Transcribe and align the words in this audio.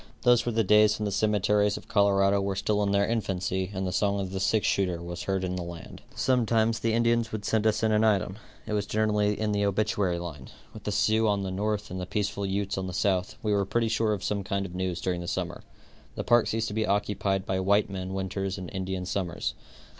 Those 0.23 0.47
were 0.47 0.51
the 0.51 0.63
days 0.63 0.97
when 0.97 1.05
the 1.05 1.11
cemeteries 1.11 1.77
of 1.77 1.87
Colorado 1.87 2.41
were 2.41 2.55
still 2.55 2.81
in 2.81 2.91
their 2.91 3.05
infancy 3.07 3.69
and 3.71 3.85
the 3.85 3.91
song 3.91 4.19
of 4.19 4.31
the 4.31 4.39
six 4.39 4.65
shooter 4.65 4.99
was 4.99 5.21
heard 5.25 5.43
in 5.43 5.55
the 5.55 5.61
land. 5.61 6.01
Sometimes 6.15 6.79
the 6.79 6.93
Indians 6.95 7.31
would 7.31 7.45
send 7.45 7.67
us 7.67 7.83
in 7.83 7.91
an 7.91 8.03
item. 8.03 8.39
It 8.65 8.73
was 8.73 8.87
generally 8.87 9.39
in 9.39 9.51
the 9.51 9.63
obituary 9.63 10.17
line. 10.17 10.49
With 10.73 10.85
the 10.85 10.91
Sioux 10.91 11.27
on 11.27 11.43
the 11.43 11.51
north 11.51 11.91
and 11.91 12.01
the 12.01 12.07
peaceful 12.07 12.47
Utes 12.47 12.79
on 12.79 12.87
the 12.87 12.93
south, 12.93 13.35
we 13.43 13.53
were 13.53 13.63
pretty 13.63 13.89
sure 13.89 14.13
of 14.13 14.23
some 14.23 14.43
kind 14.43 14.65
of 14.65 14.73
news 14.73 15.01
during 15.01 15.21
the 15.21 15.27
summer. 15.27 15.61
The 16.15 16.23
parks 16.23 16.51
used 16.53 16.69
to 16.69 16.73
be 16.73 16.87
occupied 16.87 17.45
by 17.45 17.59
white 17.59 17.87
men 17.91 18.15
winters 18.15 18.57
and 18.57 18.71
Indians 18.73 19.11
summers. 19.11 19.53